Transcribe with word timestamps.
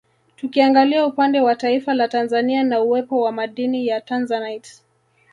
Tukiangalia 0.35 1.05
upande 1.05 1.41
wa 1.41 1.55
taifa 1.55 1.93
la 1.93 2.07
Tanzania 2.07 2.63
na 2.63 2.81
uwepo 2.81 3.21
wa 3.21 3.31
madini 3.31 3.87
ya 3.87 4.01
Tanzanite 4.01 4.75